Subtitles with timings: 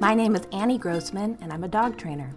[0.00, 2.30] My name is Annie Grossman, and I'm a dog trainer.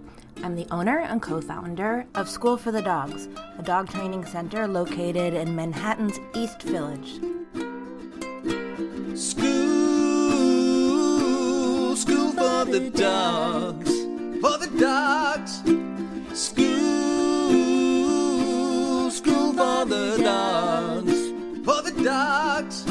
[0.43, 4.67] I'm the owner and co founder of School for the Dogs, a dog training center
[4.67, 7.21] located in Manhattan's East Village.
[9.17, 9.55] School,
[11.95, 13.89] school for the dogs,
[14.41, 15.61] for the dogs.
[16.37, 16.69] School,
[19.09, 21.31] school for the dogs,
[21.63, 22.85] for the dogs.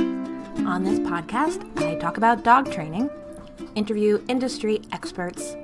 [0.66, 3.10] On this podcast, I talk about dog training,
[3.74, 5.56] interview industry experts,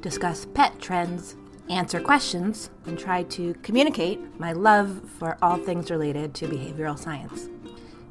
[0.00, 1.36] discuss pet trends,
[1.68, 7.48] answer questions, and try to communicate my love for all things related to behavioral science.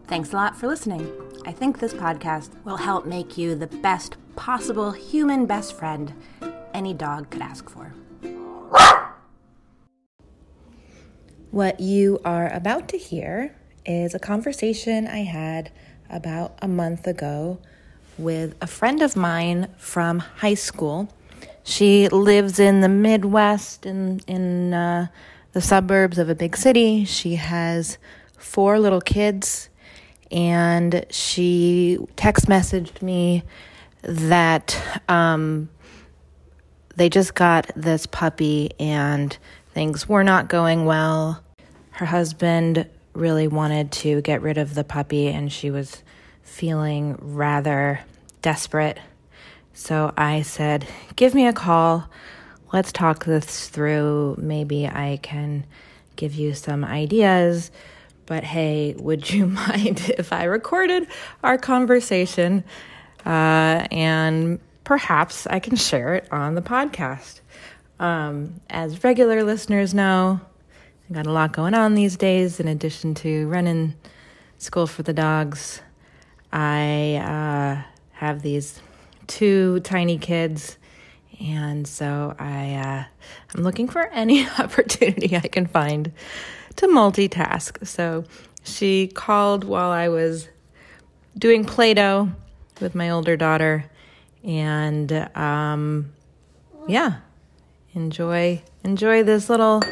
[0.07, 1.11] Thanks a lot for listening.
[1.45, 6.13] I think this podcast will help make you the best possible human best friend
[6.73, 7.93] any dog could ask for.
[11.51, 13.55] What you are about to hear
[13.85, 15.71] is a conversation I had
[16.09, 17.59] about a month ago
[18.19, 21.09] with a friend of mine from high school.
[21.63, 25.07] She lives in the Midwest in in uh,
[25.53, 27.05] the suburbs of a big city.
[27.05, 27.97] She has
[28.37, 29.69] four little kids,
[30.31, 33.43] and she text messaged me
[34.01, 35.69] that um,
[36.95, 39.37] they just got this puppy and
[39.73, 41.43] things were not going well.
[41.91, 46.03] Her husband really wanted to get rid of the puppy, and she was
[46.49, 48.01] feeling rather
[48.41, 48.99] desperate.
[49.73, 52.09] So I said, Give me a call.
[52.73, 54.35] Let's talk this through.
[54.37, 55.65] Maybe I can
[56.15, 57.71] give you some ideas.
[58.25, 61.07] But hey, would you mind if I recorded
[61.43, 62.63] our conversation
[63.25, 67.41] uh, and perhaps I can share it on the podcast?
[67.99, 70.39] Um, as regular listeners know,
[71.09, 73.95] I got a lot going on these days in addition to running
[74.57, 75.81] school for the dogs.
[76.51, 77.83] I uh,
[78.13, 78.81] have these
[79.27, 80.77] two tiny kids,
[81.39, 83.03] and so I uh,
[83.55, 86.11] I'm looking for any opportunity I can find
[86.77, 87.85] to multitask.
[87.85, 88.25] So
[88.63, 90.47] she called while I was
[91.37, 92.29] doing Play-Doh
[92.81, 93.85] with my older daughter,
[94.43, 96.11] and um,
[96.87, 97.17] yeah,
[97.93, 99.83] enjoy enjoy this little.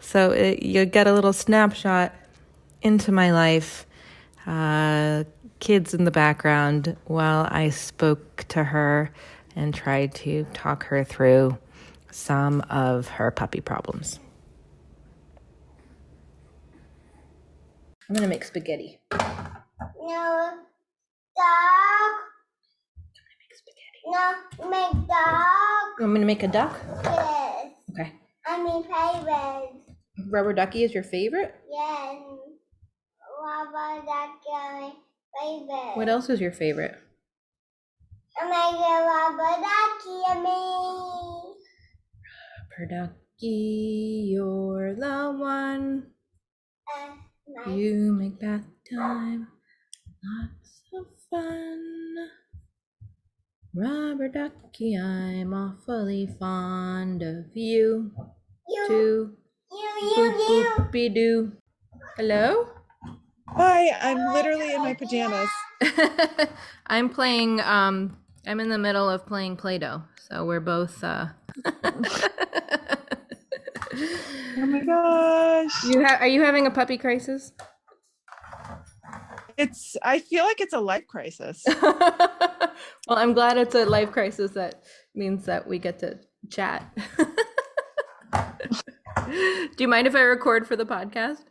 [0.00, 2.14] So it, you get a little snapshot
[2.82, 3.86] into my life
[4.46, 5.24] uh,
[5.58, 9.10] kids in the background while I spoke to her
[9.54, 11.58] and tried to talk her through
[12.10, 14.20] some of her puppy problems.
[18.08, 19.00] I'm gonna make spaghetti.
[19.12, 19.18] No,
[21.36, 22.12] dog.
[23.02, 24.00] I'm gonna make spaghetti.
[24.06, 26.00] No, make dog.
[26.00, 26.78] I'm gonna make a duck.
[27.02, 27.66] Yes.
[27.90, 28.12] Okay.
[28.46, 29.72] I mean favorite.
[30.30, 31.54] Rubber ducky is your favorite.
[31.68, 32.45] Yes.
[33.46, 34.96] Rubber ducky
[35.40, 35.96] favorite.
[35.96, 36.96] What else is your favorite?
[38.40, 40.18] I make rubber ducky.
[40.26, 41.54] I mean.
[42.74, 46.10] Rubber ducky, you're the one.
[46.90, 49.46] Uh, You make bath time
[50.24, 52.28] lots of fun.
[53.74, 58.10] Rubber ducky, I'm awfully fond of you.
[58.68, 59.36] you, Too.
[59.70, 60.64] you, Boop you, you.
[60.78, 61.52] boopy doo.
[62.16, 62.75] Hello?
[63.48, 65.48] Hi, I'm literally in my pajamas.
[66.86, 70.02] I'm playing um I'm in the middle of playing Play-Doh.
[70.28, 71.26] So we're both uh
[74.58, 75.84] Oh my gosh.
[75.84, 77.52] You ha- are you having a puppy crisis?
[79.56, 81.64] It's I feel like it's a life crisis.
[81.82, 82.72] well,
[83.08, 84.84] I'm glad it's a life crisis that
[85.14, 86.18] means that we get to
[86.50, 86.84] chat.
[89.24, 91.44] Do you mind if I record for the podcast?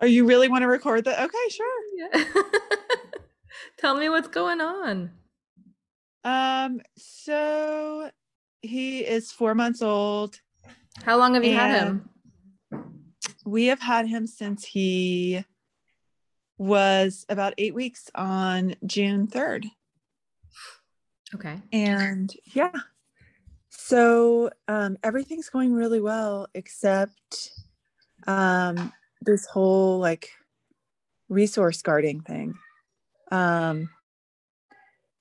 [0.00, 1.22] Oh, you really want to record that?
[1.22, 1.82] Okay, sure.
[1.96, 2.24] Yeah.
[3.78, 5.10] Tell me what's going on.
[6.24, 8.10] Um, so
[8.60, 10.40] he is four months old.
[11.02, 12.08] How long have you had him?
[13.44, 15.44] We have had him since he
[16.58, 19.66] was about eight weeks on June 3rd.
[21.34, 21.60] Okay.
[21.72, 22.72] And yeah.
[23.68, 27.50] So um everything's going really well except
[28.26, 28.92] um
[29.22, 30.30] this whole like
[31.28, 32.54] resource guarding thing.
[33.30, 33.90] Um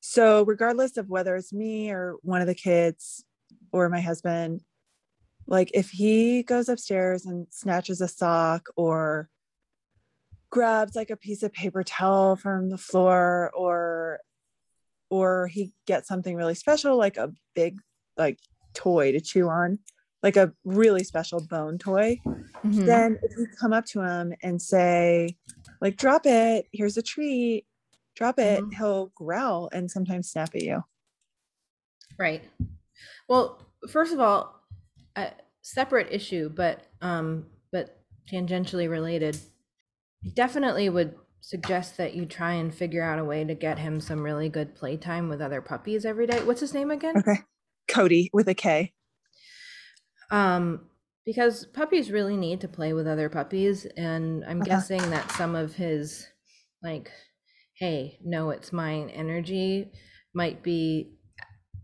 [0.01, 3.25] so regardless of whether it's me or one of the kids
[3.71, 4.61] or my husband,
[5.47, 9.29] like if he goes upstairs and snatches a sock or
[10.49, 14.19] grabs like a piece of paper towel from the floor or
[15.09, 17.79] or he gets something really special like a big
[18.17, 18.39] like
[18.73, 19.79] toy to chew on
[20.25, 22.19] like a really special bone toy
[22.65, 22.85] Mhm.
[22.85, 25.37] then if you come up to him and say
[25.81, 27.65] like drop it here's a treat
[28.15, 28.73] drop it Mhm.
[28.77, 30.83] he'll growl and sometimes snap at you
[32.17, 32.43] Right.
[33.27, 34.61] Well, first of all,
[35.15, 35.31] a
[35.61, 37.99] separate issue, but um, but
[38.31, 39.37] tangentially related.
[40.25, 43.99] I definitely would suggest that you try and figure out a way to get him
[44.01, 46.43] some really good playtime with other puppies every day.
[46.43, 47.15] What's his name again?
[47.17, 47.41] Okay.
[47.87, 48.93] Kody with a K.
[50.31, 50.89] Um,
[51.25, 54.65] because puppies really need to play with other puppies, and I'm Uh-huh.
[54.65, 56.27] guessing that some of his
[56.83, 57.11] like,
[57.73, 59.91] hey, no, it's mine energy
[60.33, 61.17] might be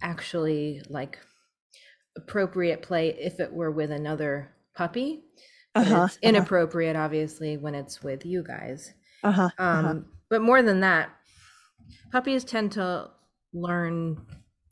[0.01, 1.17] actually like
[2.15, 5.23] appropriate play if it were with another puppy.
[5.73, 6.03] Uh-huh.
[6.05, 8.93] it's inappropriate, obviously, when it's with you guys.
[9.23, 9.49] Uh-huh.
[9.57, 9.99] Um, uh-huh.
[10.29, 11.09] But more than that,
[12.11, 13.09] puppies tend to
[13.53, 14.25] learn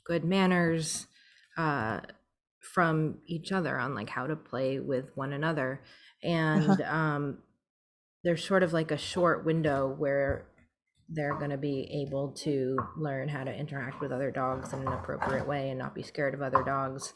[0.06, 1.08] good manners
[1.58, 2.02] uh,
[2.74, 5.82] from each other on like how to play with one another.
[6.24, 7.38] And um,
[8.24, 10.46] there's sort of like a short window where
[11.12, 14.88] they're going to be able to learn how to interact with other dogs in an
[14.88, 17.14] appropriate way and not be scared of other dogs.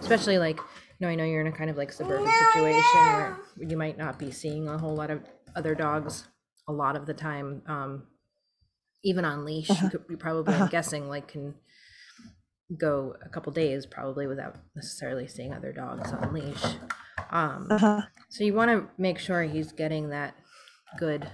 [0.00, 3.38] Especially like, you know, I know you're in a kind of like suburban situation where
[3.56, 5.22] you might not be seeing a whole lot of
[5.56, 6.28] other dogs
[6.68, 7.62] a lot of the time.
[7.66, 8.02] Um,
[9.02, 11.54] even on leash, you could you probably, I'm guessing, like can
[12.78, 16.64] go a couple days probably without necessarily seeing other dogs on leash.
[17.30, 18.02] Um, Uh-huh.
[18.28, 20.34] so you want to make sure he's getting that
[20.98, 21.28] good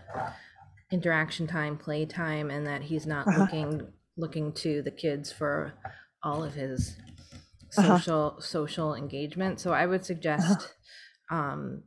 [0.90, 3.40] interaction time, play time, and that he's not Uh-huh.
[3.40, 5.74] looking looking to the kids for
[6.22, 6.96] all of his
[7.76, 7.98] Uh-huh.
[7.98, 9.60] social social engagement.
[9.60, 10.74] So I would suggest,
[11.30, 11.82] um,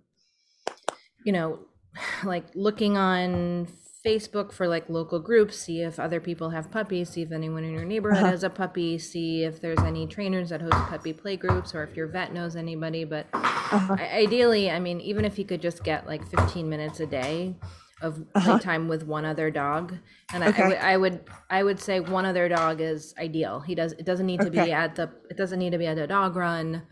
[1.25, 1.59] you know,
[2.23, 3.67] like looking on
[4.05, 7.73] Facebook for like local groups, see if other people have puppies, see if anyone in
[7.73, 8.31] your neighborhood Uh-huh.
[8.31, 11.95] has a puppy, see if there's any trainers that host puppy play groups, or if
[11.97, 13.03] your vet knows anybody.
[13.03, 13.95] But Uh-huh.
[13.99, 17.55] Ideally, I mean, even if you could just get like 15 minutes a day
[18.01, 18.51] of Uh-huh.
[18.53, 19.93] playtime with one other dog,
[20.33, 20.67] and I, I Okay.
[20.67, 21.19] would, I would,
[21.49, 23.59] I would say one other dog is ideal.
[23.59, 23.91] He does.
[23.93, 25.09] It doesn't need to be at the.
[25.29, 26.83] It doesn't need to be at a dog run.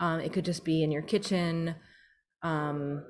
[0.00, 1.76] Um, it could just be in your kitchen.
[2.42, 3.04] Um,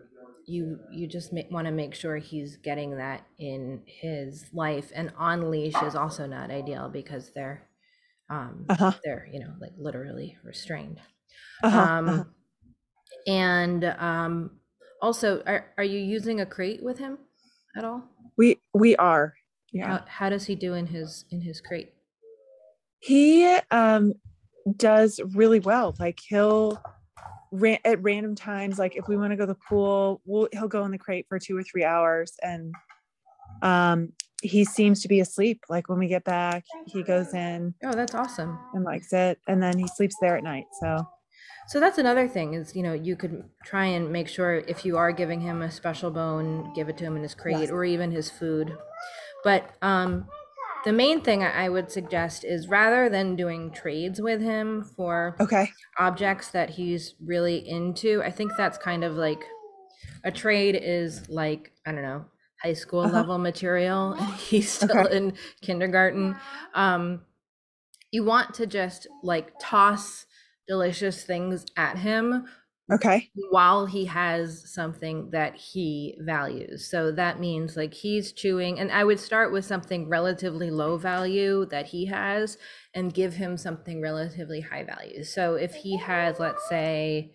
[0.46, 5.50] you you just want to make sure he's getting that in his life, and on
[5.50, 7.68] leash is also not ideal because they're,
[8.30, 8.92] um, Uh-huh.
[9.04, 11.00] they're you know like literally restrained.
[11.62, 11.88] Uh-huh.
[11.88, 12.24] Um, uh-huh.
[13.26, 14.60] and um,
[15.00, 17.18] also, are are you using a crate with him
[17.76, 18.08] at all?
[18.36, 19.34] We we are.
[19.72, 19.98] Yeah.
[19.98, 21.94] How, how does he do in his in his crate?
[22.98, 24.12] he um
[24.76, 26.82] does really well like he'll
[27.60, 30.68] ran at random times like if we want to go to the pool we'll he'll
[30.68, 32.74] go in the crate for two or three hours and
[33.62, 34.12] um
[34.42, 38.14] he seems to be asleep like when we get back he goes in Oh, that's
[38.14, 38.58] awesome.
[38.74, 41.06] and likes it and then he sleeps there at night so
[41.68, 44.96] So that's another thing is you know you could try and make sure if you
[44.98, 47.70] are giving him a special bone, give it to him in his crate Yes.
[47.70, 48.76] or even his food.
[49.42, 50.28] But um,
[50.86, 55.66] the main thing I would suggest is rather than doing trades with him for okay
[55.98, 58.22] objects that he's really into.
[58.22, 59.44] I think that's kind of like
[60.24, 62.26] a trade is like, I don't know,
[62.62, 63.10] high school Uh-huh.
[63.10, 64.14] level material.
[64.38, 65.06] He's still Okay.
[65.06, 66.36] in kindergarten.
[66.74, 67.26] Um,
[68.12, 70.26] you want to just like toss
[70.68, 72.46] delicious things at him
[72.90, 76.88] okay while he has something that he values.
[76.90, 81.66] So that means like he's chewing, and I would start with something relatively low value
[81.66, 82.56] that he has
[82.94, 85.22] and give him something relatively high value.
[85.24, 87.34] So if he has, let's say,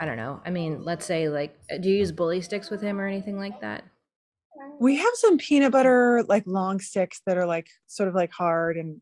[0.00, 2.82] I don't know, I mean, let's say like, uh, do you use bully sticks with
[2.82, 3.84] him or anything like that?
[4.78, 8.76] we have some peanut butter like long sticks that are like sort of like hard
[8.76, 9.00] and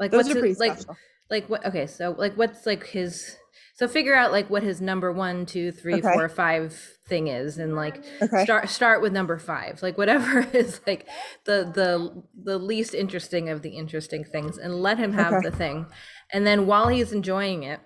[0.00, 0.98] Like those what's are his- pretty like special
[1.30, 3.36] like what okay so like what's like his
[3.74, 6.12] so figure out like what his number one two three Okay.
[6.12, 6.72] four five
[7.06, 8.42] thing is and like Okay.
[8.44, 11.06] start start with number five like whatever is like
[11.44, 15.50] the the the least interesting of the interesting things and let him have Okay.
[15.50, 15.86] the thing
[16.32, 17.80] and then while he's enjoying it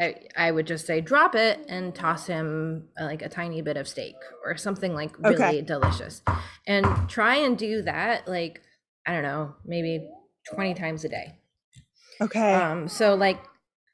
[0.00, 3.76] I, I would just say drop it and toss him uh, like a tiny bit
[3.76, 6.22] of steak or something like really delicious
[6.66, 8.60] and try and do that like
[9.06, 10.08] i don't know maybe
[10.54, 11.38] 20 times a day
[12.20, 13.38] okay um, so like,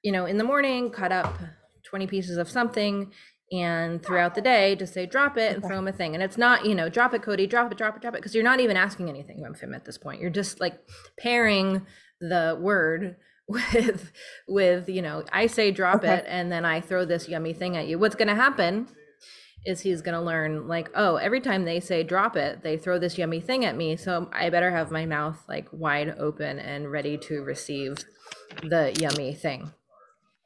[0.02, 1.38] you know, in the morning, cut up
[1.84, 3.12] 20 pieces of something
[3.50, 5.68] and throughout the day just say drop it and Okay.
[5.68, 6.14] throw him a thing.
[6.14, 8.34] And it's not, you know, drop it, Kody, drop it, drop it, drop it, because
[8.34, 10.20] you're not even asking anything of him at this point.
[10.20, 10.78] You're just like
[11.18, 11.86] pairing
[12.20, 13.16] the word
[13.48, 14.12] with
[14.46, 16.14] with, you know, I say drop Okay.
[16.16, 17.98] it and then I throw this yummy thing at you.
[17.98, 18.88] What's gonna happen
[19.64, 22.96] is he's going to learn like oh every time they say drop it they throw
[22.96, 26.90] this yummy thing at me so i better have my mouth like wide open and
[26.92, 27.96] ready to receive
[28.62, 29.72] the yummy thing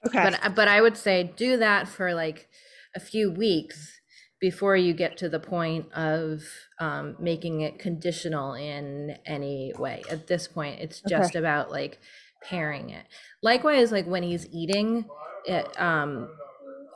[0.06, 2.48] okay but but i would say do that for like
[2.94, 4.00] a few weeks
[4.40, 6.42] before you get to the point of
[6.80, 12.00] um, making it conditional in any way at this point it's just about like
[12.42, 13.06] pairing it.
[13.40, 15.08] Likewise, like when he's eating,
[15.44, 16.28] it, um,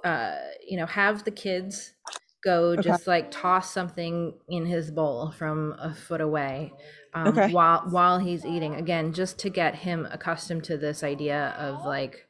[0.04, 1.92] uh, you know, have the kids
[2.42, 2.96] go Okay.
[2.96, 6.72] just like toss something in his bowl from a foot away
[7.14, 7.50] um, Okay.
[7.50, 8.75] while while he's eating.
[8.75, 12.28] Again, just to get him accustomed to this idea of like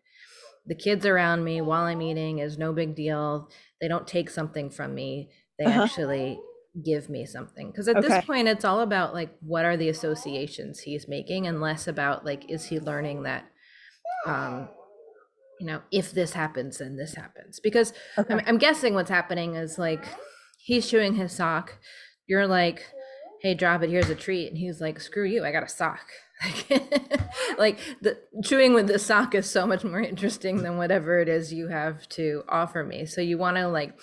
[0.67, 3.49] the kids around me while I'm eating is no big deal.
[3.81, 5.31] They don't take something from me.
[5.59, 5.83] They Uh-huh.
[5.85, 6.41] actually
[6.85, 7.71] give me something.
[7.71, 11.61] Because at this point, it's all about like what are the associations he's making, and
[11.61, 13.45] less about like is he learning that,
[14.27, 14.69] um,
[15.61, 17.61] you know, if this happens, then this happens.
[17.61, 18.35] Because Okay.
[18.35, 20.05] I'm, I'm guessing what's happening is like
[20.59, 21.79] he's chewing his sock.
[22.27, 22.85] You're like,
[23.41, 23.89] hey, drop it.
[23.91, 24.49] Here's a treat.
[24.49, 25.45] And he's like, screw you.
[25.45, 26.07] I got a sock.
[27.59, 31.53] like the chewing with the sock is so much more interesting than whatever it is
[31.53, 33.07] you have to offer me.
[33.07, 33.99] So you want to like,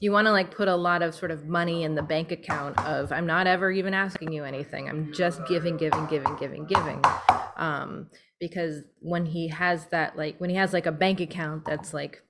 [0.00, 2.78] you want to like put a lot of sort of money in the bank account
[2.86, 4.88] of I'm not ever even asking you anything.
[4.88, 7.02] I'm just giving, giving, giving, giving, giving.
[7.56, 8.08] Um,
[8.38, 12.22] because when he has that, like when he has like a bank account that's like,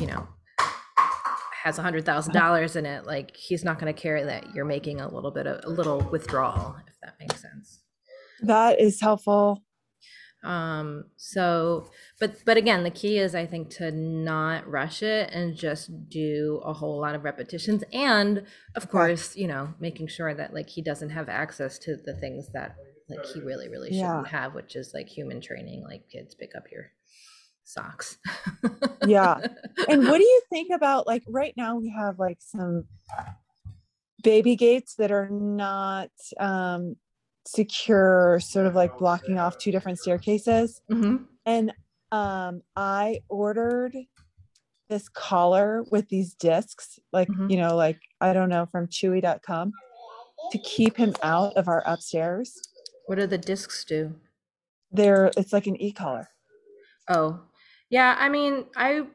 [0.00, 0.26] you know,
[1.62, 4.64] has a hundred thousand dollars in it, like he's not going to care that you're
[4.64, 7.83] making a little bit of a little withdrawal, if that makes sense.
[8.40, 9.62] That is helpful.
[10.42, 11.88] Um, so,
[12.20, 16.60] but but again, the key is I think to not rush it and just do
[16.64, 20.82] a whole lot of repetitions, and of course, you know, making sure that like he
[20.82, 22.76] doesn't have access to the things that
[23.08, 24.38] like he really really shouldn't Yeah.
[24.40, 26.90] have, which is like human training, like kids pick up your
[27.64, 28.18] socks.
[29.06, 29.38] Yeah.
[29.88, 32.84] And what do you think about like right now we have like some
[34.22, 36.96] baby gates that are not um
[37.46, 40.80] secure, sort of like blocking off two different staircases.
[40.88, 41.74] hmm And
[42.12, 43.96] um I ordered
[44.88, 47.48] this collar with these discs, like Mhm.
[47.48, 49.78] you know, like I don't know from chewy.com
[50.50, 52.64] to keep him out of our upstairs.
[53.06, 54.20] What do the discs do?
[54.90, 56.30] There it's like an e-collar.
[57.08, 57.44] Oh,
[57.90, 58.16] yeah.
[58.18, 59.06] I mean, I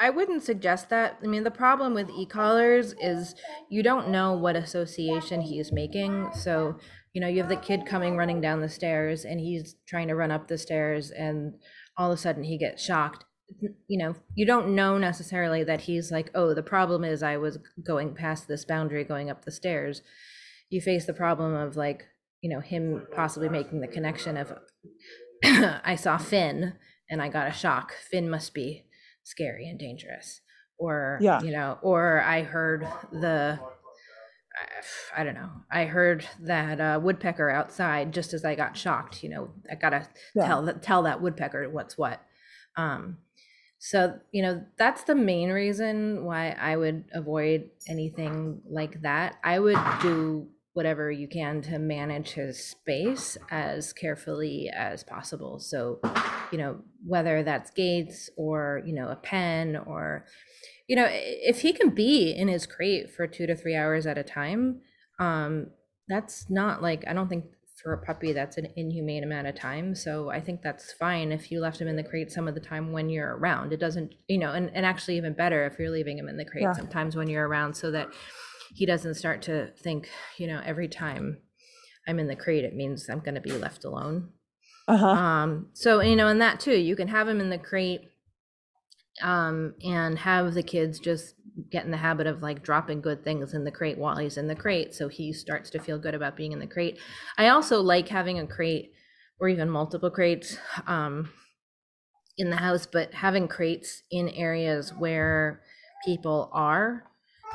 [0.00, 1.18] I wouldn't suggest that.
[1.22, 3.34] I mean, the problem with e-collars is
[3.68, 6.30] you don't know what association he is making.
[6.32, 6.78] So,
[7.12, 10.14] you know, you have the kid coming running down the stairs and he's trying to
[10.14, 11.54] run up the stairs and
[11.96, 13.24] all of a sudden he gets shocked.
[13.86, 17.58] You know, you don't know necessarily that he's like, "Oh, the problem is I was
[17.82, 20.02] going past this boundary going up the stairs."
[20.68, 22.04] You face the problem of like,
[22.42, 24.52] you know, him possibly making the connection of
[25.44, 26.74] I saw Finn
[27.08, 27.94] and I got a shock.
[28.10, 28.84] Finn must be
[29.24, 30.42] scary and dangerous.
[30.78, 31.40] Or, Yeah.
[31.40, 33.58] you know, or I heard the,
[34.60, 39.22] I, I don't know, I heard that uh, woodpecker outside just as I got shocked.
[39.22, 40.46] You know, I gotta Yeah.
[40.46, 42.20] tell that tell that woodpecker what's what.
[42.76, 43.18] Um,
[43.78, 49.36] so you know that's the main reason why I would avoid anything like that.
[49.44, 55.58] I would do whatever you can to manage his space as carefully as possible.
[55.58, 55.98] So,
[56.52, 60.26] you know, whether that's gates or, you know, a pen or,
[60.88, 64.18] you know, if he can be in his crate for two to three hours at
[64.18, 64.80] a time,
[65.20, 65.68] um,
[66.08, 67.44] that's not like, I don't think
[67.82, 69.94] for a puppy that's an inhumane amount of time.
[69.94, 72.60] So I think that's fine if you left him in the crate some of the
[72.60, 73.72] time when you're around.
[73.72, 76.44] It doesn't, you know, and, and actually even better if you're leaving him in the
[76.44, 76.72] crate Yeah.
[76.72, 78.08] sometimes when you're around so that
[78.74, 81.38] he doesn't start to think, you know, every time
[82.08, 84.30] I'm in the crate, it means I'm going to be left alone.
[84.88, 85.06] Uh-huh.
[85.06, 88.08] Um, so you know, and that too, you can have him in the crate,
[89.22, 91.34] um, and have the kids just
[91.70, 94.48] get in the habit of like dropping good things in the crate while he's in
[94.48, 96.98] the crate, so he starts to feel good about being in the crate.
[97.36, 98.92] I also like having a crate
[99.40, 100.56] or even multiple crates,
[100.86, 101.30] um,
[102.36, 105.62] in the house, but having crates in areas where
[106.04, 107.04] people are.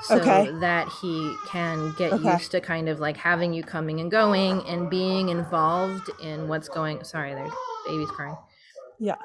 [0.09, 0.49] So Okay.
[0.59, 2.17] that he can get Okay.
[2.17, 6.67] used to kind of like having you coming and going and being involved in what's
[6.67, 7.03] going.
[7.05, 7.53] Sorry, there's
[7.85, 8.35] baby's crying.
[8.99, 9.15] Yeah.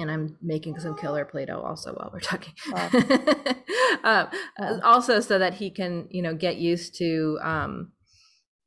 [0.00, 2.54] And I'm making some killer Play-Doh also while we're talking.
[2.70, 2.90] Wow.
[4.04, 4.26] uh,
[4.58, 4.80] Wow.
[4.82, 7.92] Also, so that he can, you know, get used to um,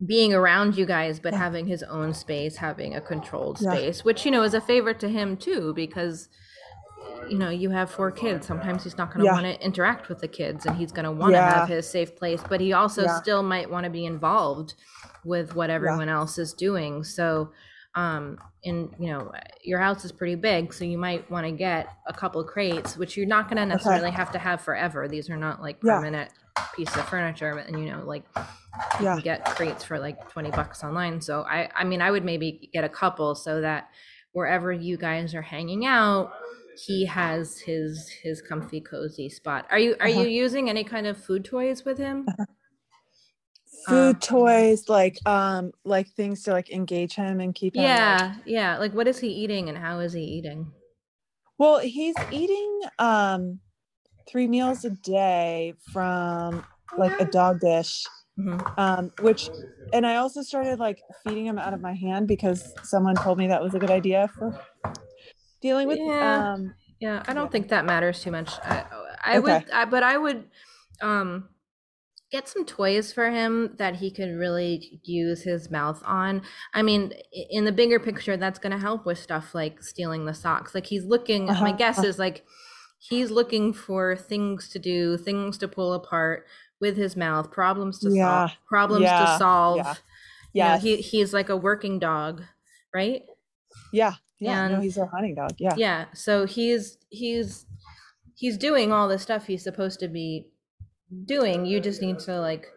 [0.05, 1.39] being around you guys, but Yeah.
[1.39, 3.71] having his own space, having a controlled Yeah.
[3.71, 6.29] space, which you know is a favorite to him too, because
[7.29, 8.47] you know you have four kids.
[8.47, 9.33] Sometimes he's not going to Yeah.
[9.33, 11.59] want to interact with the kids, and he's going to want to Yeah.
[11.59, 13.19] have his safe place, but he also Yeah.
[13.21, 14.73] still might want to be involved
[15.25, 17.03] with what everyone else is doing.
[17.03, 17.51] So
[17.95, 19.31] um and you know
[19.63, 23.15] your house is pretty big so you might want to get a couple crates which
[23.15, 25.97] you're not going to necessarily have to have forever these are not like Yeah.
[25.97, 26.31] permanent
[26.75, 28.23] piece of furniture and you know like
[28.99, 29.19] you Yeah.
[29.21, 32.83] get crates for like 20 bucks online so i i mean i would maybe get
[32.83, 33.89] a couple so that
[34.33, 36.31] wherever you guys are hanging out
[36.85, 40.21] he has his his comfy cozy spot are you are Uh-huh.
[40.21, 42.25] you using any kind of food toys with him
[43.87, 47.83] Food Um, toys, like um, like things to like engage him and keep him.
[47.83, 48.77] like- Yeah, yeah.
[48.77, 50.71] Like, what is he eating and how is he eating?
[51.59, 53.59] well, he's eating um
[54.29, 56.63] three meals a day from
[56.97, 58.05] like a dog dish.
[58.37, 58.59] Mhm.
[58.77, 59.49] Um, which
[59.93, 63.47] and I also started like feeding him out of my hand because someone told me
[63.47, 64.59] that was a good idea for
[65.61, 66.53] dealing with Yeah.
[66.53, 68.51] um Yeah, I don't think that matters too much.
[68.63, 68.85] I,
[69.23, 70.49] I would, I, but I would
[71.01, 71.47] um,
[72.31, 76.41] get some toys for him that he could really use his mouth on.
[76.73, 77.13] I mean,
[77.49, 80.75] in the bigger picture, that's going to help with stuff like stealing the socks.
[80.75, 81.45] Like he's looking.
[81.45, 82.03] My Uh-huh, guess uh.
[82.07, 82.43] is like
[82.99, 86.45] he's looking for things to do, things to pull apart
[86.81, 89.77] with his mouth, problems to Yeah, solve, problems yeah, to solve.
[89.77, 89.95] yeah.
[90.53, 92.43] You know, he he's like a working dog,
[92.93, 93.23] right?
[93.93, 97.65] yeah yeah no he's a hunting dog yeah yeah so he's he's
[98.35, 100.45] he's doing all the stuff he's supposed to be
[101.25, 102.67] doing you just need to like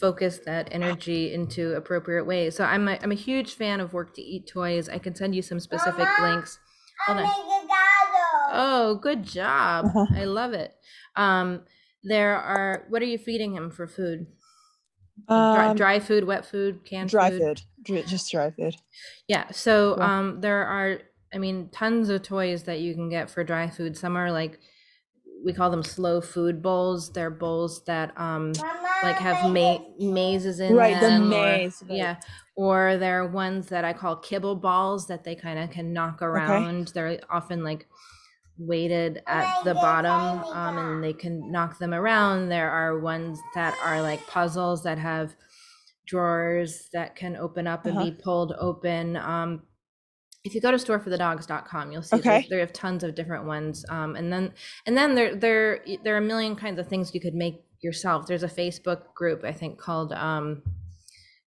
[0.00, 4.14] focus that energy into appropriate ways so i'm a, I'm a huge fan of work
[4.14, 6.58] to eat toys i can send you some specific Mama, links
[7.06, 7.24] Hold on.
[7.24, 8.48] make a gado.
[8.52, 10.06] oh good job Uh-huh.
[10.14, 10.74] i love it
[11.16, 11.62] um
[12.02, 14.26] there are what are you feeding him for food
[15.28, 18.74] dry, um, dry food wet food canned dry food food Dr- just dry food
[19.28, 19.50] Yeah.
[19.50, 20.18] So Yeah.
[20.18, 20.98] um there are
[21.34, 23.96] I mean tons of toys that you can get for dry food.
[23.96, 24.60] Some are like
[25.46, 27.12] we call them slow food bowls.
[27.14, 31.30] They're bowls that um Mama, like have ma- mazes in Right, the them.
[31.30, 31.98] maze, Or, right.
[31.98, 32.16] Yeah.
[32.56, 36.22] Or there are ones that I call kibble balls that they kind of can knock
[36.22, 36.88] around.
[36.88, 37.86] They're often like
[38.58, 42.48] weighted at the bottom um, and they can knock them around.
[42.48, 45.36] There are ones that are like puzzles that have
[46.06, 48.06] drawers that can open up and Uh-huh.
[48.06, 49.16] be pulled open.
[49.16, 49.65] Um,
[50.46, 52.42] if you go to storeforthedogs.com, you'll see Okay.
[52.42, 53.84] they, they have tons of different ones.
[53.88, 54.52] Um, and then
[54.86, 58.26] and then there there there are a million kinds of things you could make yourself.
[58.26, 60.62] There's a Facebook group I think called um,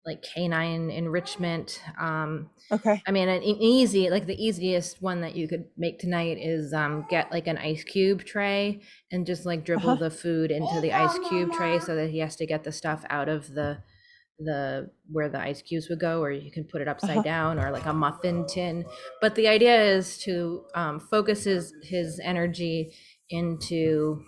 [0.05, 1.83] like canine enrichment.
[1.99, 5.99] Um, okay I mean, an e- easy, like the easiest one that you could make
[5.99, 8.81] tonight is um, get like an ice cube tray
[9.13, 10.05] and just like dribble Uh-huh.
[10.09, 13.05] the food into the ice cube tray so that he has to get the stuff
[13.11, 13.79] out of the
[14.39, 17.23] the where the ice cubes would go, or you can put it upside Uh-huh.
[17.23, 18.85] down or like a muffin tin.
[19.21, 22.93] But the idea is to um, focus his his energy
[23.31, 24.23] into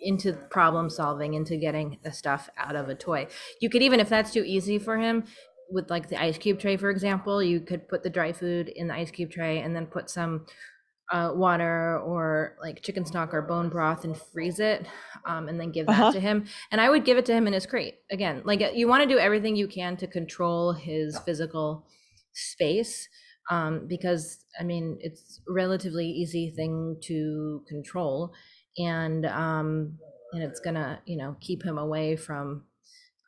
[0.00, 3.26] into problem solving into getting the stuff out of a toy
[3.60, 5.24] you could even if that's too easy for him
[5.70, 8.88] with like the ice cube tray for example you could put the dry food in
[8.88, 10.44] the ice cube tray and then put some
[11.12, 14.86] uh, water or like chicken stock or bone broth and freeze it
[15.26, 16.12] um, and then give that Uh-huh.
[16.12, 18.70] to him and i would give it to him in his crate again like uh,
[18.74, 21.86] you want to do everything you can to control his physical
[22.32, 23.08] space
[23.50, 28.32] um, because i mean it's relatively easy thing to control
[28.78, 29.98] and um
[30.32, 32.64] and it's gonna you know keep him away from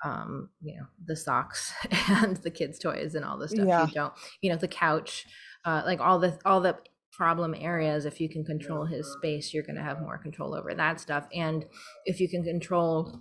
[0.05, 1.73] um you know the socks
[2.09, 3.87] and the kids toys and all the stuff Yeah.
[3.87, 5.27] you don't you know the couch
[5.65, 6.77] uh like all the all the
[7.17, 10.75] problem areas if you can control his space you're going to have more control over
[10.75, 11.65] that stuff and
[12.05, 13.21] if you can control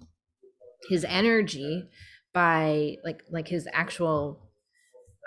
[0.89, 1.87] his energy
[2.33, 4.41] by like like his actual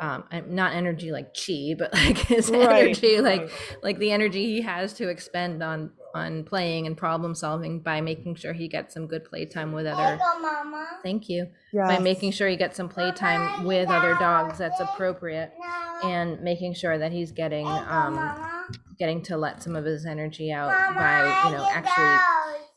[0.00, 3.50] um not energy like chi but like his Right, energy like right.
[3.82, 8.34] like the energy he has to expend on on playing and problem solving by making
[8.36, 10.86] sure he gets some good playtime with other Lego, Mama.
[11.02, 15.52] thank you yeah by making sure he gets some playtime with other dogs that's appropriate
[15.58, 16.08] No.
[16.08, 18.57] and making sure that he's getting Lego, um Mama.
[18.98, 21.70] Getting to let some of his energy out Mama, by you know Lego.
[21.72, 22.16] actually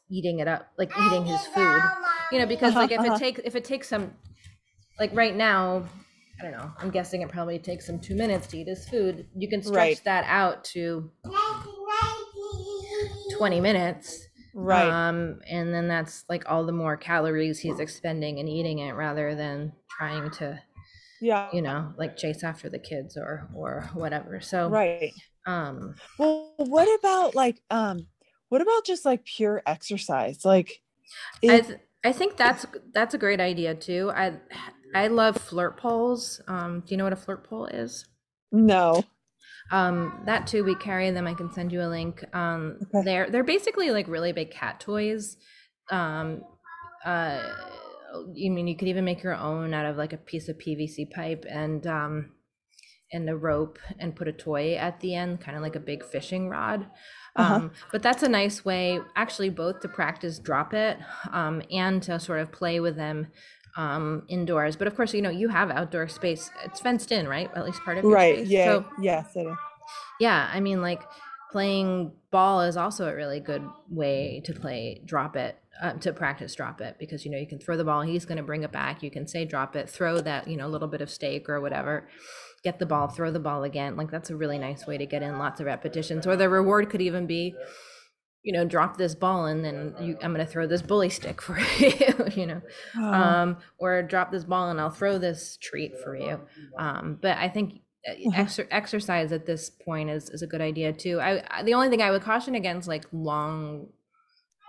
[0.10, 1.82] eating it up like eating his food
[2.32, 3.20] you know because like if Uh-huh, it uh-huh.
[3.20, 4.12] takes if it takes some
[5.00, 5.84] like right now
[6.40, 9.26] i don't know i'm guessing it probably takes him two minutes to eat his food
[9.36, 10.02] you can stretch Right.
[10.06, 11.34] that out to Nighty,
[13.30, 13.36] nighty.
[13.38, 18.50] 20 minutes right um and then that's like all the more calories he's expending and
[18.50, 20.62] eating it rather than trying to
[21.22, 25.14] yeah you know like chase after the kids or or whatever so right
[25.46, 28.08] um well what about like um
[28.50, 30.44] what about just like pure exercise?
[30.44, 30.82] Like
[31.48, 34.12] I, th- I think that's that's a great idea too.
[34.14, 34.34] I
[34.94, 36.42] i love flirt poles.
[36.48, 38.06] Um do you know what a flirt pole is?
[38.52, 39.04] No.
[39.72, 42.24] Um that too we carry them i can send you a link.
[42.36, 43.06] Um Okay.
[43.06, 45.38] they're they're basically like really big cat toys.
[45.90, 46.44] Um
[47.06, 47.42] uh
[48.34, 51.10] you mean you could even make your own out of like a piece of pvc
[51.12, 52.34] pipe and um
[53.14, 56.04] and a rope and put a toy at the end kind of like a big
[56.04, 56.86] fishing rod
[57.36, 57.56] Uh-huh.
[57.56, 60.98] um but that's a nice way actually both to practice drop it
[61.32, 63.28] um and to sort of play with them
[63.78, 67.50] um indoors but of course you know you have outdoor space it's fenced in right
[67.56, 68.50] at least part of your right space.
[68.50, 69.58] yeah so yes it is.
[70.20, 71.02] yeah i mean like
[71.52, 76.54] playing ball is also a really good way to play drop it uh, to practice
[76.56, 78.72] drop it because you know you can throw the ball he's going to bring it
[78.72, 81.60] back you can say drop it throw that you know little bit of steak or
[81.60, 82.08] whatever
[82.64, 85.24] get the ball throw the ball again like that's a really nice way to get
[85.24, 86.28] in lots of repetitions.
[86.28, 87.56] Or the reward could even be
[88.44, 91.42] you know drop this ball and then you, i'm going to throw this bully stick
[91.42, 92.62] for you you know?
[92.98, 93.14] Oh.
[93.14, 96.40] um, or drop this ball and i'll throw this treat for you.
[96.78, 100.92] Um, but i think uh, exer- exercise at this point is, is a good idea
[100.92, 101.20] too.
[101.20, 103.88] I, I the only thing i would caution against like long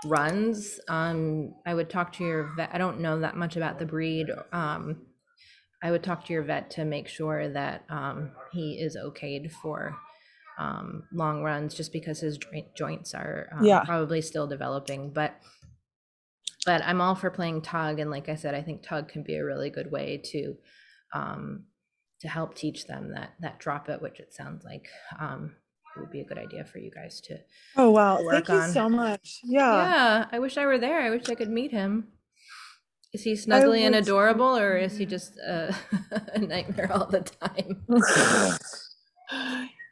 [0.04, 3.86] runs um i would talk to your vet i don't know that much about the
[3.86, 4.96] breed um
[5.82, 9.96] i would talk to your vet to make sure that um he is okayed for
[10.58, 13.84] um long runs just because his joint, joints are um, Yeah.
[13.84, 15.34] probably still developing but
[16.66, 19.36] but i'm all for playing tug and like i said i think tug can be
[19.36, 20.56] a really good way to
[21.14, 21.64] um
[22.20, 25.54] to help teach them that that drop it which it sounds like um
[25.96, 27.36] would be a good idea for you guys to
[27.76, 28.22] Oh wow!
[28.22, 28.72] work Thank you on.
[28.72, 29.40] so much.
[29.44, 29.86] Yeah.
[29.86, 31.00] yeah, I wish I were there.
[31.00, 32.08] I wish I could meet him.
[33.12, 35.72] Is he snuggly and adorable, or is he just uh,
[36.34, 37.82] a nightmare all the time?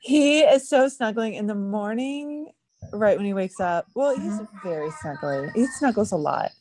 [0.01, 2.51] he is so snuggling in the morning,
[2.93, 3.87] right when he wakes up.
[3.95, 4.69] Well, he's Mm-hmm.
[4.69, 5.53] very snuggly.
[5.55, 6.53] He snuggles a lot.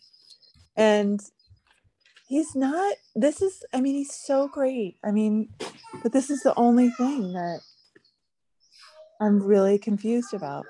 [0.76, 1.20] And
[2.28, 4.98] he's not, this is, I mean, he's so great.
[5.04, 5.50] I mean,
[6.04, 7.62] but this is the only thing that
[9.22, 10.66] I'm really confused about.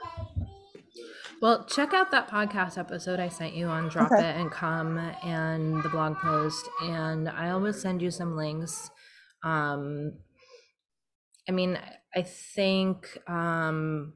[1.41, 4.30] Well, check out that podcast episode I sent you on Drop Okay.
[4.30, 8.89] It and Come and the blog post, and I always send you some links.
[9.41, 10.13] Um,
[11.47, 11.80] I mean,
[12.13, 14.13] I think um,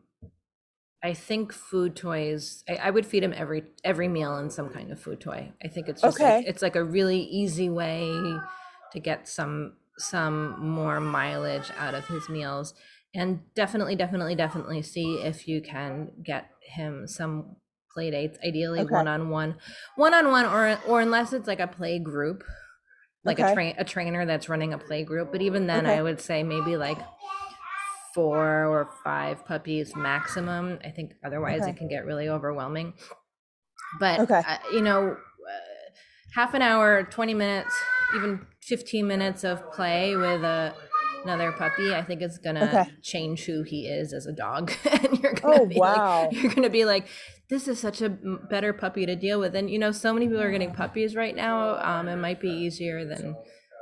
[1.02, 2.64] I think food toys.
[2.68, 5.54] I, I would feed him every every meal in some kind of food toy.
[5.64, 6.50] I think it's just like, Okay.
[6.50, 8.10] it's like a really easy way
[8.92, 12.74] to get some some more mileage out of his meals
[13.16, 17.56] and definitely definitely definitely see if you can get him some
[17.92, 18.86] play dates ideally Okay.
[18.86, 19.56] one-on-one
[19.96, 22.44] one-on-one or or unless it's like a play group
[23.24, 26.20] like a train a trainer that's running a play group but even then i would
[26.20, 27.00] say maybe like
[28.14, 31.68] four or five puppies maximum i think otherwise Okay.
[31.68, 32.94] it can get really overwhelming
[34.00, 34.44] but Okay.
[34.48, 35.92] uh, you know uh,
[36.34, 37.76] half an hour 20 minutes
[38.16, 40.76] even 15 minutes of play with a
[41.24, 42.90] another puppy i think it's gonna Okay.
[43.02, 46.28] change who he is as a dog and you're gonna Oh, be wow.
[46.30, 47.08] like, you're gonna be like
[47.50, 50.42] this is such a better puppy to deal with and you know so many people
[50.42, 53.36] are getting puppies right now um it might be easier than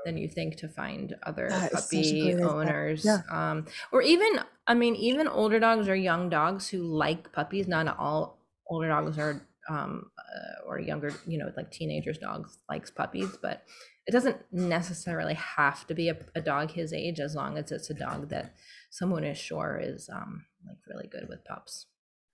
[0.06, 3.22] than you think to find other That is such a puppy owners Yeah.
[3.32, 7.98] um or even i mean even older dogs or young dogs who like puppies not
[8.00, 13.30] all older dogs are um uh, or younger you know like teenagers dogs likes puppies
[13.42, 13.64] but
[14.12, 17.90] it doesn't necessarily have to be a, a dog his age as long as it's
[17.90, 18.54] a dog that
[18.90, 21.86] someone is sure is um like really good with pups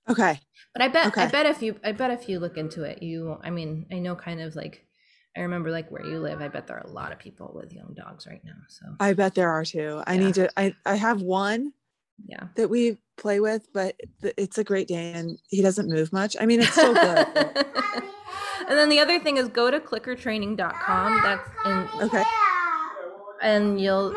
[0.09, 0.39] Okay.
[0.73, 3.37] but I bet I bet if you I bet if you look into it, you
[3.43, 4.85] I mean, I know kind of like
[5.35, 7.73] I remember like where you live, I bet there are a lot of people with
[7.73, 8.59] young dogs right now.
[8.69, 10.01] So I bet there are too.
[10.07, 10.19] I Yeah.
[10.23, 11.73] need to, I, I have one
[12.25, 12.45] yeah.
[12.55, 16.35] that we play with, but it's a Great Dane and he doesn't move much.
[16.39, 17.27] I mean, it's so good.
[18.67, 21.21] and then the other thing is go to clickertraining.com.
[21.23, 22.23] That's and okay.
[23.41, 24.13] and you'll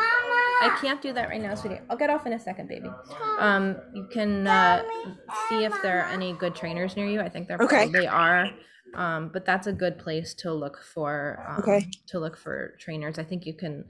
[0.62, 1.80] I can't do that right now, sweetie.
[1.88, 2.90] I'll get off in a second, baby.
[3.38, 4.82] Um, you can uh,
[5.48, 7.20] see if there are any good trainers near you.
[7.20, 7.84] I think there Okay.
[7.84, 8.50] probably are.
[8.94, 11.42] Um, but that's a good place to look for.
[11.48, 11.86] Um, Okay.
[12.08, 13.18] To look for trainers.
[13.18, 13.86] I think you can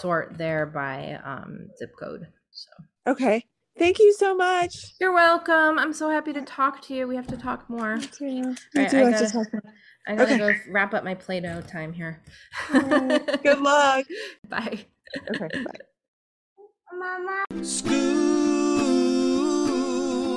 [0.00, 2.26] sort there by um, zip code.
[2.50, 2.70] So
[3.06, 3.44] Okay.
[3.78, 4.74] Thank you so much.
[5.00, 5.78] you're welcome.
[5.78, 7.06] I'm so happy to talk to you.
[7.06, 7.96] We have to talk more.
[7.96, 8.24] Me too.
[8.24, 8.98] Me Alright, too.
[8.98, 9.62] I I just gotta- have
[10.06, 10.38] I gotta Okay.
[10.38, 12.22] go wrap up my Play-Doh time here.
[12.72, 14.06] to- Good luck.
[14.48, 14.86] Bye.
[15.34, 15.48] Okay.
[15.64, 15.80] Bye.
[16.92, 17.44] Mama.
[17.62, 18.04] School,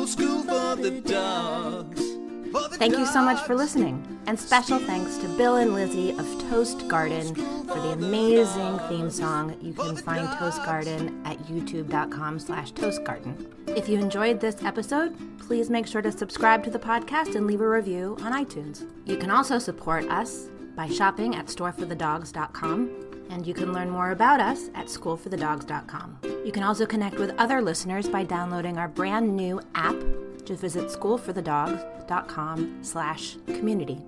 [0.07, 2.10] school for the dogs.
[2.53, 4.19] Thank you so much for listening.
[4.27, 9.57] And special thanks to Bill and Lizzie of Toast Garden for the amazing theme song.
[9.61, 13.77] You can find Toast Garden at youtube.com slash toastgarden.
[13.77, 17.61] If you enjoyed this episode, please make sure to subscribe to the podcast and leave
[17.61, 18.87] a review on iTunes.
[19.05, 24.39] You can also support us by shopping at storeforthedogs.com and you can learn more about
[24.39, 26.19] us at schoolforthedogs.com.
[26.45, 29.95] You can also connect with other listeners by downloading our brand new app.
[30.43, 33.99] Just visit schoolforthedogs.com slash community.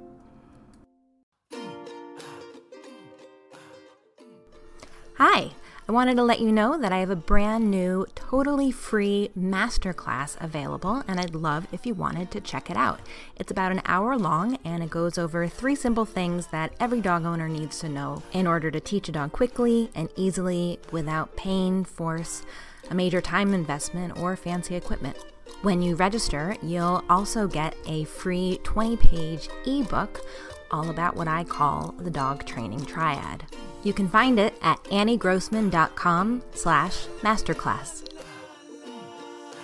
[5.17, 5.51] Hi,
[5.85, 10.41] I wanted to let you know that I have a brand new, totally free masterclass
[10.41, 13.01] available, and I'd love if you wanted to check it out.
[13.35, 17.25] It's about an hour long, and it goes over three simple things that every dog
[17.25, 21.83] owner needs to know in order to teach a dog quickly and easily without pain,
[21.83, 22.45] force,
[22.89, 25.17] a major time investment, or fancy equipment.
[25.63, 30.21] When you register, you'll also get a free 20 page ebook
[30.71, 33.43] all about what I call the dog training triad.
[33.83, 38.12] You can find it at anniegrossman.com slash masterclass.